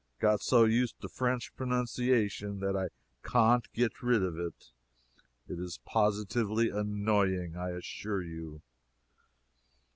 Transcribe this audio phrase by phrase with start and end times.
[0.17, 2.87] got so used to French pronunciation that I
[3.21, 4.71] cahn't get rid of it
[5.47, 8.63] it is positively annoying, I assure you."